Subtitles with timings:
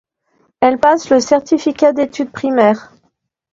[0.61, 2.91] Elle passe le certificat d'études primaires.